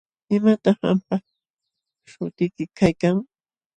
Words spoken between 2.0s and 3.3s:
śhutiyki kaykan?